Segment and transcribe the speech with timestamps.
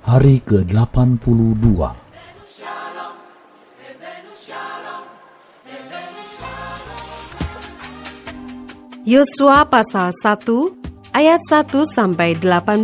[0.00, 1.76] hari ke-82.
[2.48, 3.14] Shalom,
[3.84, 5.04] Evenu Shalom,
[5.68, 7.00] Evenu Shalom.
[9.04, 12.80] Yosua pasal 1 ayat 1 sampai 18.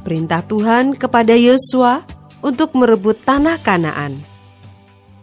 [0.00, 2.00] Perintah Tuhan kepada Yosua
[2.40, 4.16] untuk merebut tanah Kanaan.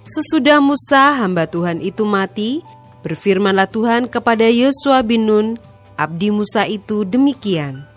[0.06, 2.62] Sesudah Musa hamba Tuhan itu mati,
[3.02, 5.58] berfirmanlah Tuhan kepada Yosua bin Nun,
[5.98, 7.95] abdi Musa itu demikian.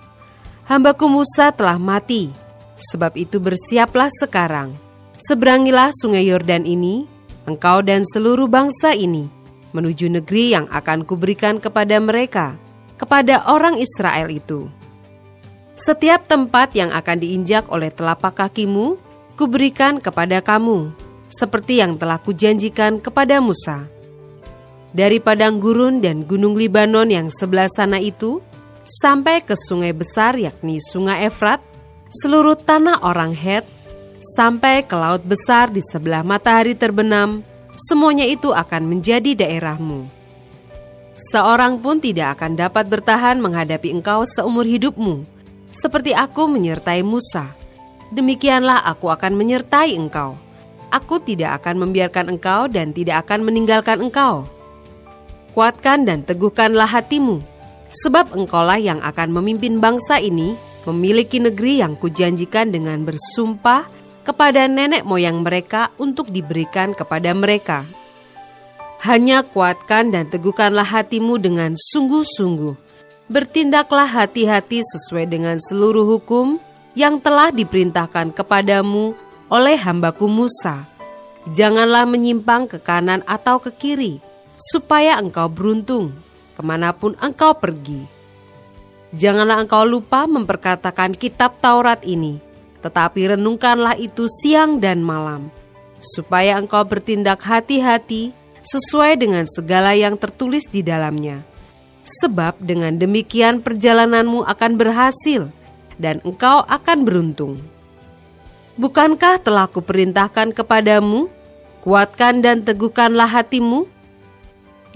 [0.69, 2.29] Hambaku Musa telah mati,
[2.77, 4.77] sebab itu bersiaplah sekarang.
[5.17, 7.09] Seberangilah sungai Yordan ini,
[7.49, 9.33] engkau dan seluruh bangsa ini,
[9.73, 12.61] menuju negeri yang akan kuberikan kepada mereka,
[13.01, 14.69] kepada orang Israel itu.
[15.81, 19.01] Setiap tempat yang akan diinjak oleh telapak kakimu,
[19.41, 20.93] kuberikan kepada kamu,
[21.33, 23.89] seperti yang telah kujanjikan kepada Musa.
[24.93, 28.45] Dari padang gurun dan gunung Libanon yang sebelah sana itu,
[28.89, 31.61] sampai ke sungai besar yakni sungai Efrat,
[32.09, 33.69] seluruh tanah orang Het,
[34.19, 37.45] sampai ke laut besar di sebelah matahari terbenam,
[37.77, 40.09] semuanya itu akan menjadi daerahmu.
[41.19, 45.27] Seorang pun tidak akan dapat bertahan menghadapi engkau seumur hidupmu,
[45.75, 47.53] seperti aku menyertai Musa.
[48.09, 50.39] Demikianlah aku akan menyertai engkau.
[50.89, 54.49] Aku tidak akan membiarkan engkau dan tidak akan meninggalkan engkau.
[55.53, 57.45] Kuatkan dan teguhkanlah hatimu,
[57.89, 63.85] sebab engkaulah yang akan memimpin bangsa ini memiliki negeri yang kujanjikan dengan bersumpah
[64.25, 67.85] kepada nenek moyang mereka untuk diberikan kepada mereka.
[69.05, 72.75] Hanya kuatkan dan teguhkanlah hatimu dengan sungguh-sungguh.
[73.29, 76.57] Bertindaklah hati-hati sesuai dengan seluruh hukum
[76.97, 79.13] yang telah diperintahkan kepadamu
[79.53, 80.89] oleh hambaku Musa.
[81.53, 84.21] Janganlah menyimpang ke kanan atau ke kiri,
[84.59, 86.13] supaya engkau beruntung
[86.59, 88.03] ke mana pun engkau pergi.
[89.15, 92.43] Janganlah engkau lupa memperkatakan kitab Taurat ini,
[92.83, 95.55] tetapi renungkanlah itu siang dan malam,
[96.03, 98.35] supaya engkau bertindak hati-hati
[98.67, 101.47] sesuai dengan segala yang tertulis di dalamnya.
[102.05, 105.49] Sebab dengan demikian perjalananmu akan berhasil
[105.97, 107.61] dan engkau akan beruntung.
[108.79, 111.29] Bukankah telah kuperintahkan kepadamu,
[111.83, 113.91] kuatkan dan teguhkanlah hatimu?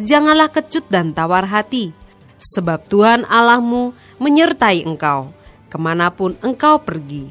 [0.02, 1.94] Janganlah kecut dan tawar hati,
[2.42, 5.30] sebab Tuhan Allahmu menyertai engkau,
[5.70, 7.30] ke mana pun engkau pergi.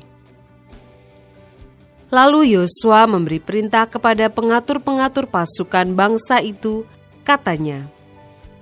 [2.08, 6.88] Lalu Yosua memberi perintah kepada pengatur-pengatur pasukan bangsa itu,
[7.28, 7.92] katanya,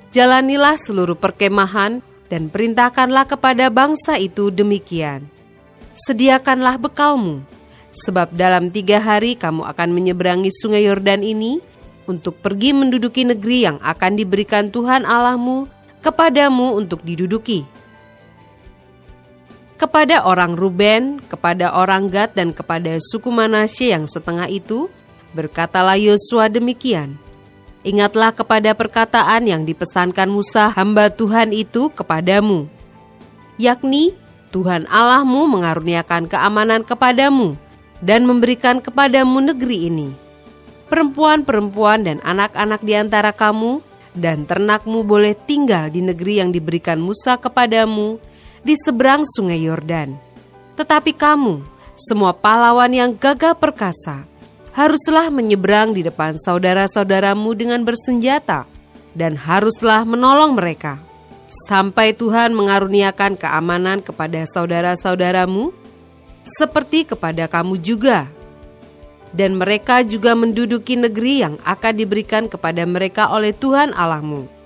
[0.10, 2.02] Jalanilah seluruh perkemahan
[2.34, 5.30] dan perintahkanlah kepada bangsa itu demikian.
[5.94, 7.46] Sediakanlah bekalmu,
[7.94, 11.62] sebab dalam tiga hari kamu akan menyeberangi sungai Yordan ini
[12.10, 15.70] untuk pergi menduduki negeri yang akan diberikan Tuhan Allahmu
[16.02, 17.70] kepadamu untuk diduduki
[19.80, 24.92] kepada orang Ruben, kepada orang Gad, dan kepada suku Manasye yang setengah itu,
[25.32, 27.16] berkatalah Yosua demikian.
[27.88, 32.68] Ingatlah kepada perkataan yang dipesankan Musa hamba Tuhan itu kepadamu,
[33.56, 34.20] yakni
[34.52, 37.56] Tuhan Allahmu mengaruniakan keamanan kepadamu
[38.04, 40.29] dan memberikan kepadamu negeri ini.
[40.90, 43.86] Perempuan-perempuan dan anak-anak di antara kamu
[44.18, 48.18] dan ternakmu boleh tinggal di negeri yang diberikan Musa kepadamu
[48.66, 50.18] di seberang sungai Yordan.
[50.74, 51.62] Tetapi kamu,
[51.94, 54.26] semua pahlawan yang gagah perkasa,
[54.74, 58.66] haruslah menyeberang di depan saudara-saudaramu dengan bersenjata
[59.14, 60.98] dan haruslah menolong mereka.
[61.70, 65.74] Sampai Tuhan mengaruniakan keamanan kepada saudara-saudaramu,
[66.46, 68.30] seperti kepada kamu juga.
[69.30, 74.60] Dan mereka juga menduduki negeri yang akan diberikan kepada mereka oleh Tuhan Allahmu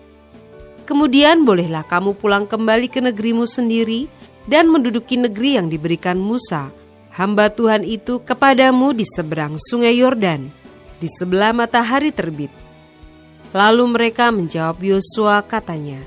[0.84, 4.12] Kemudian bolehlah kamu pulang kembali ke negerimu sendiri
[4.44, 6.76] dan menduduki negeri yang diberikan Musa,
[7.16, 10.52] hamba Tuhan itu kepadamu di seberang sungai Yordan,
[11.00, 12.52] di sebelah matahari terbit.
[13.56, 16.04] Lalu mereka menjawab Yosua katanya,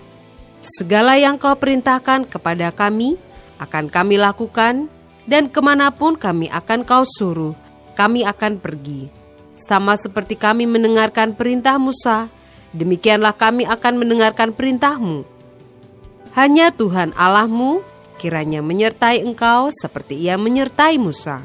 [0.61, 3.17] Segala yang kau perintahkan kepada kami
[3.56, 4.93] akan kami lakukan
[5.25, 7.56] dan ke mana pun kami akan kau suruh,
[7.97, 9.09] kami akan pergi.
[9.57, 12.29] Sama seperti kami mendengarkan perintah Musa,
[12.77, 15.25] demikianlah kami akan mendengarkan perintahmu.
[16.37, 17.81] Hanya Tuhan Allahmu
[18.21, 21.41] kiranya menyertai engkau seperti ia menyertai Musa.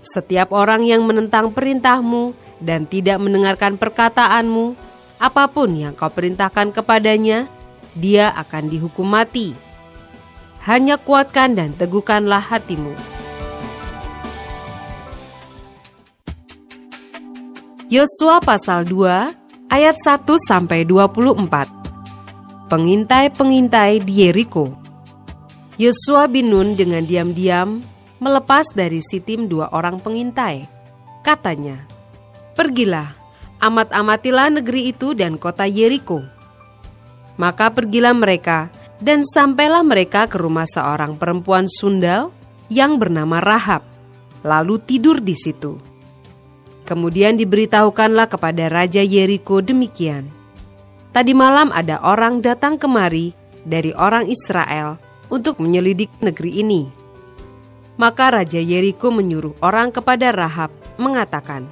[0.00, 2.32] Setiap orang yang menentang perintahmu
[2.64, 4.72] dan tidak mendengarkan perkataanmu,
[5.20, 7.48] apa pun yang kau perintahkan kepadanya,
[7.92, 9.52] dia akan dihukum mati.
[10.64, 13.13] Hanya kuatkan dan teguhkanlah hatimu.
[17.94, 22.66] Yosua pasal 2 ayat 1 sampai 24.
[22.66, 24.74] Pengintai-pengintai di Yeriko.
[25.78, 27.86] Yosua bin Nun dengan diam-diam
[28.18, 30.66] melepas dari Sitim dua orang pengintai.
[31.22, 31.86] Katanya,
[32.58, 33.14] "Pergilah,
[33.62, 36.18] amat-amatilah negeri itu dan kota Yeriko."
[37.38, 42.34] Maka pergilah mereka dan sampailah mereka ke rumah seorang perempuan sundal
[42.66, 43.86] yang bernama Rahab,
[44.42, 45.93] lalu tidur di situ.
[46.84, 50.28] Kemudian diberitahukanlah kepada Raja Yeriko demikian.
[51.16, 53.32] Tadi malam ada orang datang kemari
[53.64, 55.00] dari orang Israel
[55.32, 56.84] untuk menyelidik negeri ini.
[57.96, 60.68] Maka Raja Yeriko menyuruh orang kepada Rahab
[61.00, 61.64] mengatakan,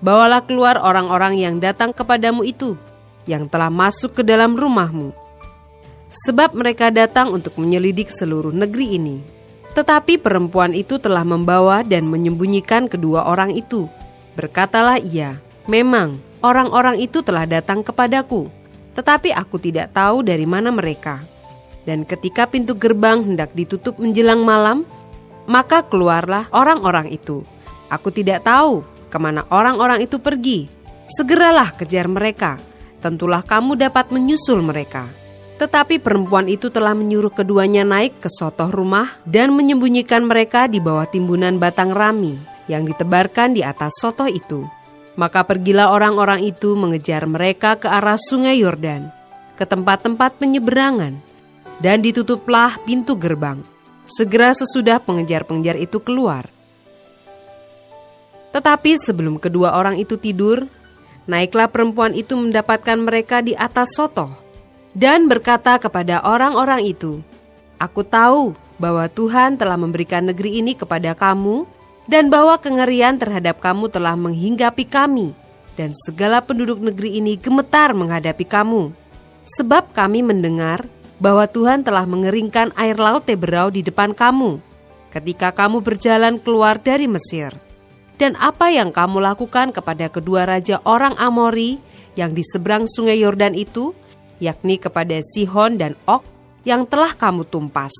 [0.00, 2.80] Bawalah keluar orang-orang yang datang kepadamu itu,
[3.28, 5.12] yang telah masuk ke dalam rumahmu.
[6.08, 9.20] Sebab mereka datang untuk menyelidik seluruh negeri ini.
[9.76, 13.84] Tetapi perempuan itu telah membawa dan menyembunyikan kedua orang itu
[14.36, 18.52] Berkatalah ia, "Memang orang-orang itu telah datang kepadaku,
[18.92, 21.24] tetapi aku tidak tahu dari mana mereka."
[21.88, 24.84] Dan ketika pintu gerbang hendak ditutup menjelang malam,
[25.48, 27.48] maka keluarlah orang-orang itu.
[27.88, 30.68] Aku tidak tahu ke mana orang-orang itu pergi.
[31.08, 32.60] Segeralah kejar mereka,
[33.00, 35.08] tentulah kamu dapat menyusul mereka.
[35.56, 41.08] Tetapi perempuan itu telah menyuruh keduanya naik ke sotoh rumah dan menyembunyikan mereka di bawah
[41.08, 44.66] timbunan batang rami yang ditebarkan di atas soto itu.
[45.16, 49.08] Maka pergilah orang-orang itu mengejar mereka ke arah sungai Yordan,
[49.56, 51.16] ke tempat-tempat penyeberangan,
[51.80, 53.64] dan ditutuplah pintu gerbang.
[54.06, 56.46] Segera sesudah pengejar-pengejar itu keluar.
[58.52, 60.68] Tetapi sebelum kedua orang itu tidur,
[61.26, 64.30] naiklah perempuan itu mendapatkan mereka di atas soto,
[64.96, 67.20] dan berkata kepada orang-orang itu,
[67.76, 71.68] Aku tahu bahwa Tuhan telah memberikan negeri ini kepada kamu
[72.06, 75.34] dan bahwa kengerian terhadap kamu telah menghinggapi kami,
[75.74, 78.94] dan segala penduduk negeri ini gemetar menghadapi kamu.
[79.46, 80.86] Sebab kami mendengar
[81.22, 84.58] bahwa Tuhan telah mengeringkan air laut Teberau di depan kamu,
[85.14, 87.54] ketika kamu berjalan keluar dari Mesir.
[88.16, 91.76] Dan apa yang kamu lakukan kepada kedua raja orang Amori
[92.16, 93.92] yang di seberang sungai Yordan itu,
[94.40, 96.24] yakni kepada Sihon dan Ok
[96.66, 97.94] yang telah kamu tumpas.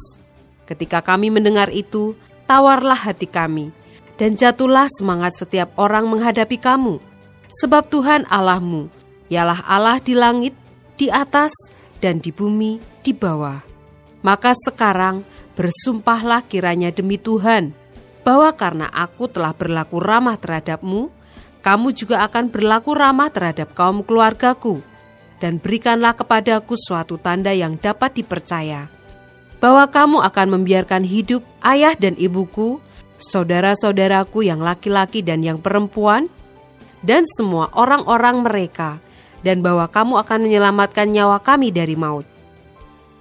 [0.66, 2.18] Ketika kami mendengar itu,
[2.50, 3.70] tawarlah hati kami,
[4.16, 7.00] dan jatuhlah semangat setiap orang menghadapi kamu.
[7.46, 8.90] Sebab Tuhan Allahmu,
[9.30, 10.56] ialah Allah di langit,
[10.98, 11.52] di atas,
[12.02, 13.62] dan di bumi, di bawah.
[14.26, 15.22] Maka sekarang
[15.54, 17.70] bersumpahlah kiranya demi Tuhan,
[18.26, 21.14] bahwa karena aku telah berlaku ramah terhadapmu,
[21.62, 24.82] kamu juga akan berlaku ramah terhadap kaum keluargaku,
[25.38, 28.90] dan berikanlah kepadaku suatu tanda yang dapat dipercaya,
[29.62, 32.82] bahwa kamu akan membiarkan hidup ayah dan ibuku,
[33.18, 36.28] saudara-saudaraku yang laki-laki dan yang perempuan,
[37.04, 38.98] dan semua orang-orang mereka,
[39.44, 42.24] dan bahwa kamu akan menyelamatkan nyawa kami dari maut.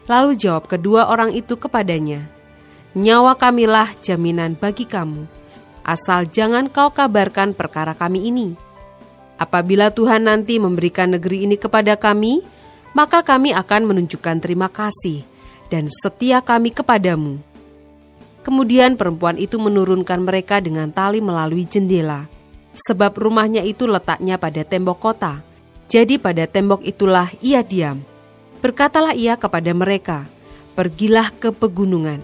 [0.06, 2.30] Lalu jawab kedua orang itu kepadanya,
[2.96, 5.28] Nyawa kamilah jaminan bagi kamu,
[5.84, 8.56] asal jangan kau kabarkan perkara kami ini.
[9.36, 12.40] Apabila Tuhan nanti memberikan negeri ini kepada kami,
[12.96, 15.28] maka kami akan menunjukkan terima kasih
[15.68, 17.44] dan setia kami kepadamu
[18.46, 22.30] Kemudian perempuan itu menurunkan mereka dengan tali melalui jendela,
[22.78, 25.42] sebab rumahnya itu letaknya pada tembok kota.
[25.90, 28.06] Jadi pada tembok itulah ia diam.
[28.62, 30.30] Berkatalah ia kepada mereka,
[30.78, 32.22] "Pergilah ke pegunungan,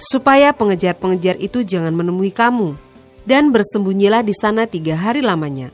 [0.00, 2.80] supaya pengejar-pengejar itu jangan menemui kamu,
[3.28, 5.68] dan bersembunyilah di sana tiga hari lamanya,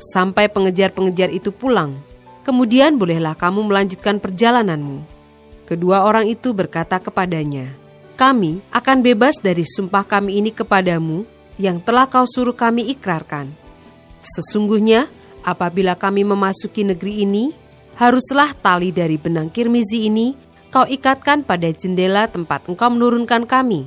[0.00, 2.00] sampai pengejar-pengejar itu pulang.
[2.40, 5.04] Kemudian bolehlah kamu melanjutkan perjalananmu."
[5.68, 7.68] Kedua orang itu berkata kepadanya,
[8.16, 11.28] kami akan bebas dari sumpah kami ini kepadamu
[11.60, 13.52] yang telah kau suruh kami ikrarkan.
[14.24, 15.06] Sesungguhnya,
[15.44, 17.52] apabila kami memasuki negeri ini,
[18.00, 20.32] haruslah tali dari benang kirmizi ini
[20.72, 23.86] kau ikatkan pada jendela tempat engkau menurunkan kami,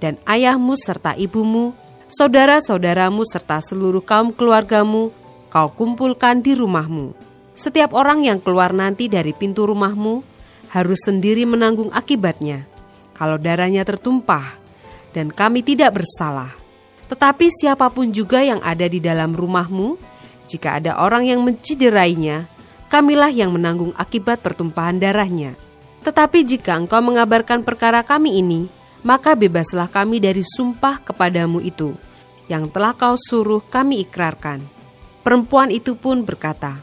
[0.00, 1.76] dan ayahmu serta ibumu,
[2.08, 5.12] saudara-saudaramu serta seluruh kaum keluargamu,
[5.52, 7.12] kau kumpulkan di rumahmu.
[7.52, 10.24] Setiap orang yang keluar nanti dari pintu rumahmu
[10.72, 12.77] harus sendiri menanggung akibatnya
[13.18, 14.56] kalau darahnya tertumpah,
[15.10, 16.54] dan kami tidak bersalah.
[17.10, 19.98] Tetapi siapa pun juga yang ada di dalam rumahmu,
[20.46, 22.46] jika ada orang yang menciderainya,
[22.86, 25.58] kamilah yang menanggung akibat pertumpahan darahnya.
[26.06, 28.70] Tetapi jika engkau mengabarkan perkara kami ini,
[29.02, 31.98] maka bebaslah kami dari sumpah kepadamu itu,
[32.46, 34.62] yang telah kau suruh kami ikrarkan.
[35.26, 36.80] Perempuan itu pun berkata,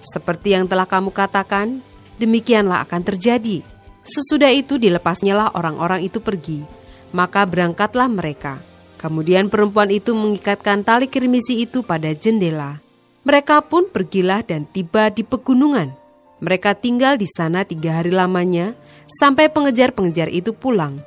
[0.00, 1.84] Seperti yang telah kamu katakan,
[2.16, 3.71] demikianlah akan terjadi.
[4.02, 6.66] Sesudah itu dilepasnyalah orang-orang itu pergi,
[7.14, 8.58] maka berangkatlah mereka.
[8.98, 12.82] Kemudian perempuan itu mengikatkan tali kirmisi itu pada jendela.
[13.22, 15.94] Mereka pun pergilah dan tiba di pegunungan.
[16.42, 18.74] Mereka tinggal di sana tiga hari lamanya,
[19.06, 20.98] sampai pengejar-pengejar itu pulang.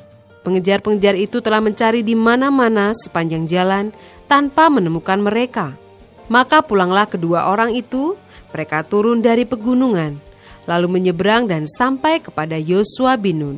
[0.47, 3.91] Pengejar-pengejar itu telah mencari di mana-mana sepanjang jalan
[4.31, 5.75] tanpa menemukan mereka.
[6.31, 8.15] Maka pulanglah kedua orang itu,
[8.55, 10.15] mereka turun dari pegunungan,
[10.65, 13.57] lalu menyeberang dan sampai kepada Yosua bin Nun.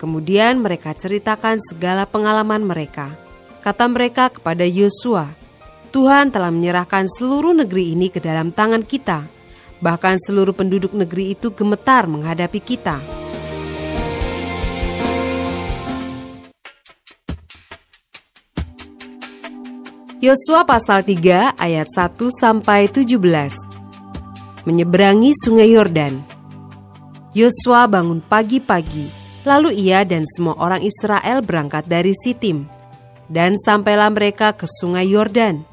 [0.00, 3.12] Kemudian mereka ceritakan segala pengalaman mereka.
[3.60, 5.36] Kata mereka kepada Yosua,
[5.92, 9.28] Tuhan telah menyerahkan seluruh negeri ini ke dalam tangan kita.
[9.84, 13.20] Bahkan seluruh penduduk negeri itu gemetar menghadapi kita.
[20.20, 23.69] Yosua pasal 3 ayat 1 sampai 17.
[24.68, 26.20] Menyeberangi Sungai Yordan.
[27.32, 29.08] Yosua bangun pagi-pagi,
[29.48, 32.68] lalu ia dan semua orang Israel berangkat dari Sitim
[33.30, 35.64] dan sampailah mereka ke Sungai Yordan.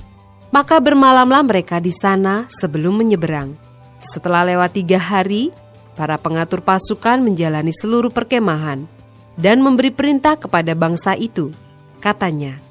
[0.56, 3.60] Maka bermalamlah mereka di sana sebelum menyeberang.
[4.00, 5.52] Setelah lewat tiga hari,
[5.98, 8.88] para pengatur pasukan menjalani seluruh perkemahan
[9.36, 11.52] dan memberi perintah kepada bangsa itu.
[12.00, 12.64] Katanya,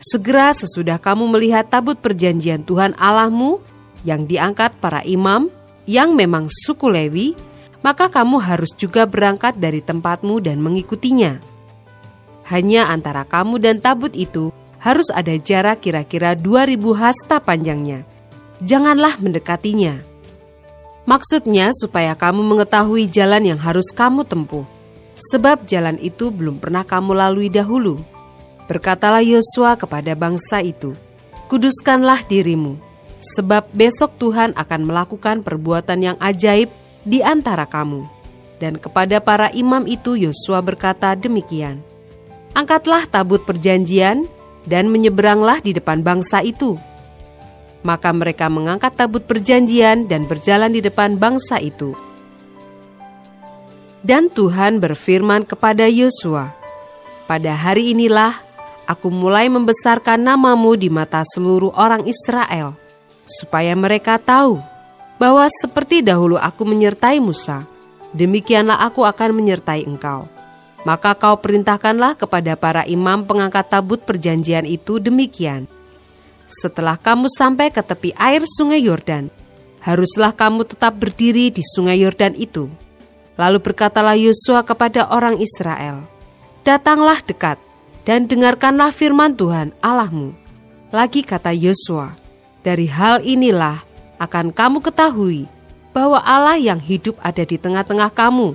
[0.00, 3.60] Segera sesudah kamu melihat tabut perjanjian Tuhan Allahmu
[4.00, 5.52] yang diangkat para imam
[5.84, 7.36] yang memang suku Lewi,
[7.80, 11.40] maka kamu harus juga berangkat dari tempatmu dan mengikutinya.
[12.48, 14.50] Hanya antara kamu dan tabut itu
[14.82, 18.02] harus ada jarak kira-kira 2000 hasta panjangnya.
[18.60, 20.02] Janganlah mendekatinya.
[21.08, 24.66] Maksudnya supaya kamu mengetahui jalan yang harus kamu tempuh.
[25.32, 28.00] Sebab jalan itu belum pernah kamu lalui dahulu
[28.70, 30.94] Berkatalah Yosua kepada bangsa itu,
[31.50, 32.78] Kuduskanlah dirimu,
[33.20, 36.72] sebab besok Tuhan akan melakukan perbuatan yang ajaib
[37.04, 38.08] di antara kamu.
[38.60, 41.80] Dan kepada para imam itu Yosua berkata demikian,
[42.52, 44.26] Angkatlah tabut perjanjian
[44.68, 46.76] dan menyeberanglah di depan bangsa itu.
[47.80, 51.96] Maka mereka mengangkat tabut perjanjian dan berjalan di depan bangsa itu.
[54.04, 56.52] Dan Tuhan berfirman kepada Yosua,
[57.24, 58.36] "Pada hari inilah
[58.84, 62.76] aku mulai membesarkan namamu di mata seluruh orang Israel,
[63.30, 64.58] supaya mereka tahu
[65.20, 67.68] bahwa seperti dahulu aku menyertai Musa,
[68.10, 70.26] demikianlah aku akan menyertai engkau.
[70.82, 75.68] Maka kau perintahkanlah kepada para imam pengangkat tabut perjanjian itu demikian.
[76.48, 79.28] Setelah kamu sampai ke tepi air sungai Yordan,
[79.84, 82.72] haruslah kamu tetap berdiri di sungai Yordan itu.
[83.36, 86.08] Lalu berkatalah Yosua kepada orang Israel,
[86.64, 87.56] Datanglah dekat,
[88.04, 90.32] dan dengarkanlah firman Tuhan Allahmu.
[90.92, 92.19] Lagi kata Yosua,
[92.60, 93.82] dari hal inilah
[94.20, 95.48] akan kamu ketahui
[95.90, 98.54] bahwa Allah yang hidup ada di tengah-tengah kamu,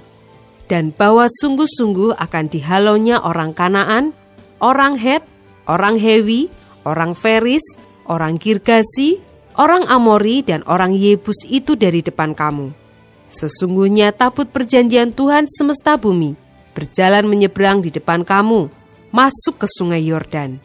[0.72, 4.16] dan bahwa sungguh-sungguh akan dihalaunya orang Kanaan,
[4.64, 5.22] orang Het,
[5.68, 6.48] orang Hewi,
[6.88, 7.64] orang Feris,
[8.08, 9.20] orang Girgasi,
[9.60, 12.72] orang Amori, dan orang Yebus itu dari depan kamu.
[13.30, 16.46] Sesungguhnya tabut perjanjian Tuhan semesta bumi
[16.76, 18.68] berjalan menyeberang di depan kamu,
[19.16, 20.60] masuk ke sungai Yordan.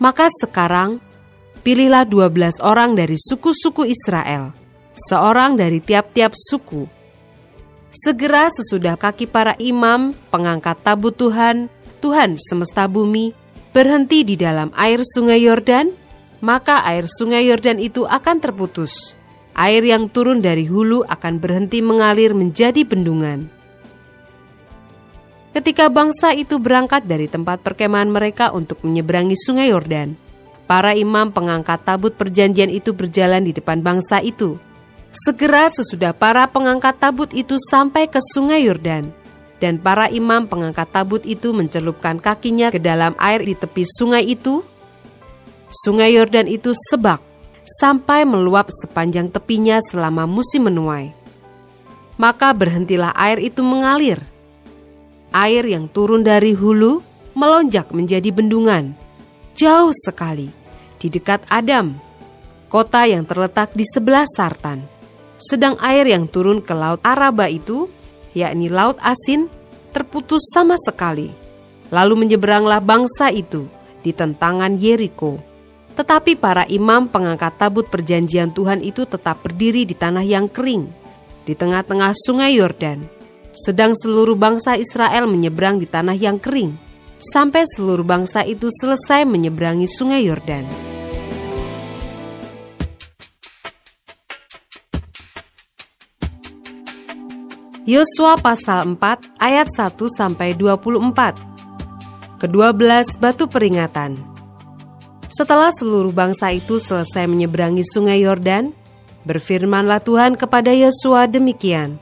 [0.00, 0.98] Maka sekarang,
[1.62, 4.54] pilihlah dua belas orang dari suku-suku Israel,
[4.94, 6.86] seorang dari tiap-tiap suku.
[7.92, 11.70] Segera sesudah kaki para imam, pengangkat tabut Tuhan,
[12.02, 13.32] Tuhan semesta bumi,
[13.70, 15.90] berhenti di dalam air sungai Yordan,
[16.42, 19.16] maka air sungai Yordan itu akan terputus.
[19.52, 23.62] Air yang turun dari hulu akan berhenti mengalir menjadi bendungan
[25.52, 30.16] ketika bangsa itu berangkat dari tempat perkemahan mereka untuk menyeberangi sungai Yordan.
[30.64, 34.56] Para imam pengangkat tabut perjanjian itu berjalan di depan bangsa itu.
[35.12, 39.12] Segera sesudah para pengangkat tabut itu sampai ke sungai Yordan,
[39.60, 44.64] dan para imam pengangkat tabut itu mencelupkan kakinya ke dalam air di tepi sungai itu,
[45.68, 47.20] sungai Yordan itu sebak
[47.62, 51.12] sampai meluap sepanjang tepinya selama musim menuai.
[52.16, 54.24] Maka berhentilah air itu mengalir,
[55.32, 57.04] air yang turun dari hulu
[57.36, 59.01] melonjak menjadi bendungan.
[59.52, 60.48] Jauh sekali,
[60.96, 61.96] di dekat Adam,
[62.72, 64.80] kota yang terletak di sebelah Sartan.
[65.36, 67.90] Sedang air yang turun ke Laut Araba itu,
[68.32, 69.50] yakni Laut Asin,
[69.90, 71.28] terputus sama sekali.
[71.92, 73.68] Lalu menyeberanglah bangsa itu
[74.00, 75.36] di tentangan Yeriko.
[75.92, 80.88] Tetapi para imam pengangkat tabut perjanjian Tuhan itu tetap berdiri di tanah yang kering,
[81.44, 86.72] di tengah-tengah sungai Yordan sedang seluruh bangsa Israel menyeberang di tanah yang kering,
[87.22, 90.66] sampai seluruh bangsa itu selesai menyeberangi sungai Yordan.
[97.86, 102.42] Yosua pasal 4 ayat 1 sampai 24.
[102.42, 104.18] Kedua belas batu peringatan.
[105.30, 108.74] Setelah seluruh bangsa itu selesai menyeberangi sungai Yordan,
[109.26, 111.98] berfirmanlah Tuhan kepada Yosua demikian.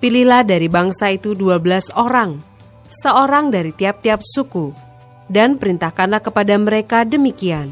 [0.00, 2.40] Pilihlah dari bangsa itu dua belas orang,
[2.88, 4.70] seorang dari tiap-tiap suku,
[5.26, 7.70] dan perintahkanlah kepada mereka demikian.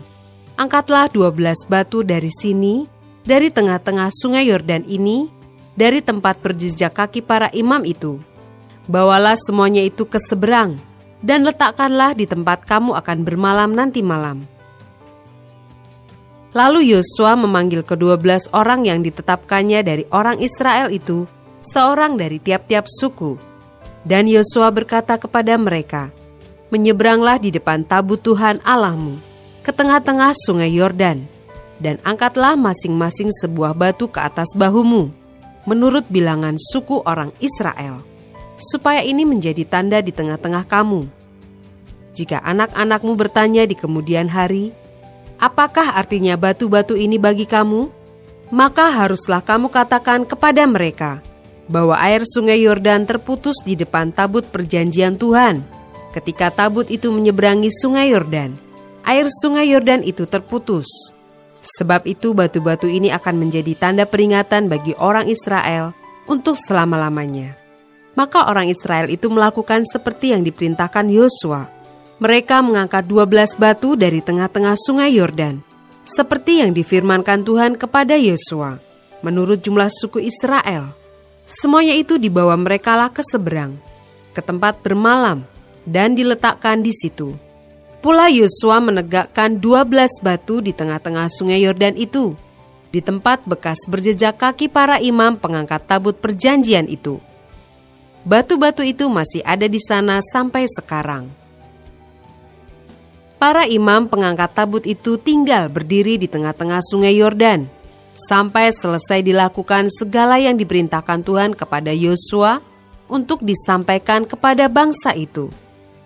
[0.55, 2.87] Angkatlah dua belas batu dari sini,
[3.27, 5.27] dari tengah-tengah sungai Yordan ini,
[5.75, 8.23] dari tempat berjejak kaki para imam itu.
[8.87, 10.79] Bawalah semuanya itu ke seberang,
[11.25, 14.47] dan letakkanlah di tempat kamu akan bermalam nanti malam.
[16.55, 21.27] Lalu Yosua memanggil kedua belas orang yang ditetapkannya dari orang Israel itu,
[21.67, 23.54] seorang dari tiap-tiap suku.
[24.05, 26.13] Dan Yosua berkata kepada mereka,
[26.69, 29.17] Menyeberanglah di depan tabut Tuhan Allahmu,
[29.65, 31.25] ke tengah-tengah sungai Yordan,
[31.81, 35.09] dan angkatlah masing-masing sebuah batu ke atas bahumu,
[35.65, 38.03] menurut bilangan suku orang Israel,
[38.59, 41.07] supaya ini menjadi tanda di tengah-tengah kamu.
[42.13, 44.75] Jika anak-anakmu bertanya di kemudian hari,
[45.39, 48.05] "Apakah artinya batu-batu ini bagi kamu?"
[48.53, 51.19] maka haruslah kamu katakan kepada mereka
[51.67, 55.65] bahwa air sungai Yordan terputus di depan tabut perjanjian Tuhan.
[56.13, 58.55] Ketika tabut itu menyeberangi sungai Yordan,
[59.03, 60.87] air sungai Yordan itu terputus
[61.65, 65.97] Sebab itu batu-batu ini akan menjadi tanda peringatan bagi orang Israel
[66.29, 67.57] untuk selama-lamanya.
[68.15, 71.67] Maka orang Israel itu melakukan seperti yang diperintahkan Yosua.
[72.21, 75.65] Mereka mengangkat 12 batu dari tengah-tengah sungai Yordan,
[76.07, 78.79] seperti yang difirmankan Tuhan kepada Yosua,
[79.25, 80.95] menurut jumlah suku Israel.
[81.45, 83.77] Semuanya itu dibawa merekalah ke seberang,
[84.33, 85.45] ke tempat bermalam,
[85.85, 87.37] dan diletakkan di situ
[88.05, 92.37] Pula Yosua menegakkan dua belas batu di tengah-tengah sungai Yordan itu,
[92.93, 97.17] di tempat bekas berjejak kaki para imam pengangkat tabut perjanjian itu.
[98.29, 101.33] Batu-batu itu masih ada di sana sampai sekarang.
[103.41, 107.73] Para imam pengangkat tabut itu tinggal berdiri di tengah-tengah sungai Yordan,
[108.15, 112.63] sampai selesai dilakukan segala yang diperintahkan Tuhan kepada Yosua
[113.11, 115.51] untuk disampaikan kepada bangsa itu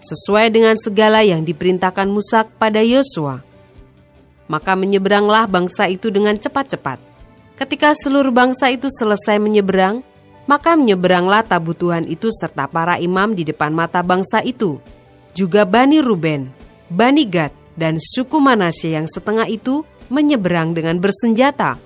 [0.00, 3.44] sesuai dengan segala yang diperintahkan Musa kepada Yosua.
[4.48, 6.96] Maka menyeberanglah bangsa itu dengan cepat-cepat.
[7.58, 10.00] Ketika seluruh bangsa itu selesai menyeberang,
[10.48, 14.80] maka menyeberanglah tabut Tuhan itu serta para imam di depan mata bangsa itu.
[15.36, 16.48] Juga Bani Ruben,
[16.88, 21.76] Bani Gad, dan suku Manasye yang setengah itu menyeberang dengan bersenjata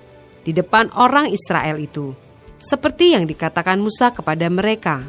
[0.43, 2.13] di depan orang Israel itu.
[2.59, 5.03] Seperti yang dikatakan Musa kepada mereka.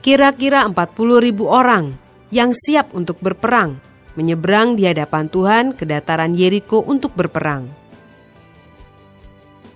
[0.00, 1.92] Kira-kira 40 ribu orang
[2.30, 3.76] yang siap untuk berperang,
[4.16, 7.68] menyeberang di hadapan Tuhan ke dataran Yeriko untuk berperang.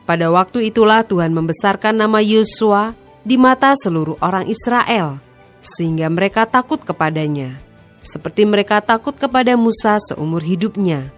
[0.09, 5.23] Pada waktu itulah Tuhan membesarkan nama Yosua di mata seluruh orang Israel,
[5.61, 7.61] sehingga mereka takut kepadanya,
[8.01, 11.13] seperti mereka takut kepada Musa seumur hidupnya.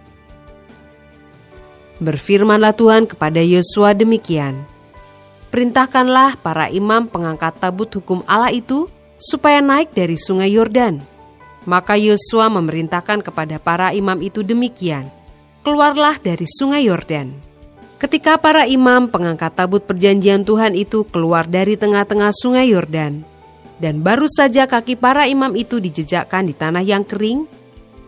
[2.01, 4.65] Berfirmanlah Tuhan kepada Yosua demikian,
[5.53, 8.89] Perintahkanlah para imam pengangkat tabut hukum Allah itu
[9.21, 10.97] supaya naik dari sungai Yordan,
[11.69, 15.13] maka Yosua memerintahkan kepada para imam itu demikian,
[15.61, 17.37] keluarlah dari sungai Yordan.
[18.01, 23.21] Ketika para imam pengangkat tabut perjanjian Tuhan itu keluar dari tengah-tengah sungai Yordan,
[23.77, 27.47] dan baru saja kaki para imam itu dijejakkan di tanah yang kering,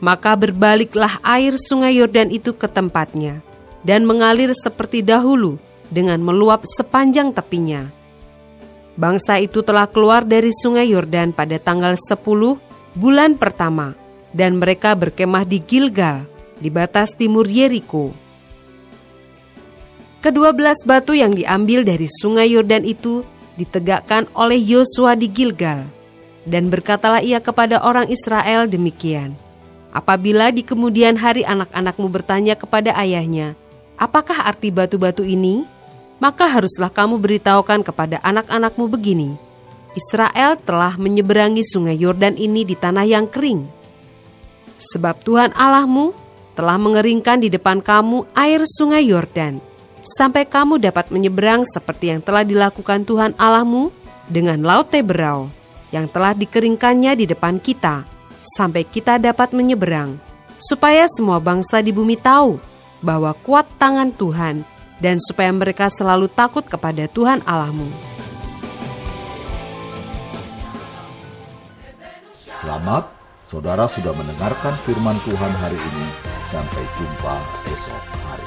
[0.04, 3.40] maka berbaliklah air sungai Yordan itu ke tempatnya,
[3.86, 5.62] dan mengalir seperti dahulu
[5.94, 7.88] dengan meluap sepanjang tepinya.
[8.98, 12.18] Bangsa itu telah keluar dari sungai Yordan pada tanggal 10
[12.98, 13.94] bulan pertama,
[14.34, 16.26] dan mereka berkemah di Gilgal,
[16.58, 18.12] di batas timur Yeriko.
[20.24, 23.22] Kedua belas batu yang diambil dari sungai Yordan itu
[23.62, 25.86] ditegakkan oleh Yosua di Gilgal.
[26.46, 29.34] Dan berkatalah ia kepada orang Israel demikian,
[29.96, 33.56] Apabila di kemudian hari anak-anakmu bertanya kepada ayahnya,
[34.00, 35.68] apakah arti batu-batu ini?
[36.16, 39.36] Maka haruslah kamu beritahukan kepada anak-anakmu begini,
[39.96, 43.68] Israel telah menyeberangi sungai Yordan ini di tanah yang kering.
[44.76, 46.16] Sebab Tuhan Allahmu
[46.56, 49.60] telah mengeringkan di depan kamu air sungai Yordan,
[50.04, 53.92] sampai kamu dapat menyeberang seperti yang telah dilakukan Tuhan Allahmu
[54.28, 55.52] dengan Laut Teberau,
[55.92, 58.08] yang telah dikeringkannya di depan kita,
[58.56, 60.16] sampai kita dapat menyeberang,
[60.60, 62.75] supaya semua bangsa di bumi tahu
[63.06, 64.66] bahwa kuat tangan Tuhan
[64.98, 67.86] dan supaya mereka selalu takut kepada Tuhan Allahmu.
[72.58, 73.14] Selamat,
[73.46, 76.06] saudara sudah mendengarkan firman Tuhan hari ini.
[76.50, 77.36] Sampai jumpa
[77.70, 78.45] esok hari.